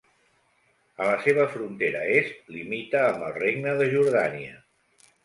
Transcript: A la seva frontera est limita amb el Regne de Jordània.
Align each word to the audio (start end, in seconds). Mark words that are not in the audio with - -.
A 1.03 1.09
la 1.09 1.17
seva 1.25 1.43
frontera 1.55 2.01
est 2.13 2.49
limita 2.55 3.03
amb 3.11 3.27
el 3.29 3.37
Regne 3.37 3.75
de 3.83 3.89
Jordània. 3.93 4.57